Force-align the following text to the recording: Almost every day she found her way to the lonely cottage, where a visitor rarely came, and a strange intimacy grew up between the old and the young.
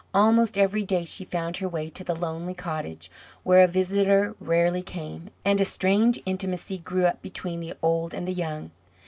Almost 0.15 0.57
every 0.57 0.83
day 0.83 1.05
she 1.05 1.23
found 1.23 1.57
her 1.57 1.69
way 1.69 1.87
to 1.87 2.03
the 2.03 2.15
lonely 2.15 2.55
cottage, 2.55 3.11
where 3.43 3.61
a 3.61 3.67
visitor 3.67 4.35
rarely 4.39 4.81
came, 4.81 5.29
and 5.45 5.61
a 5.61 5.63
strange 5.63 6.19
intimacy 6.25 6.79
grew 6.79 7.05
up 7.05 7.21
between 7.21 7.59
the 7.59 7.75
old 7.83 8.15
and 8.15 8.27
the 8.27 8.33
young. 8.33 8.71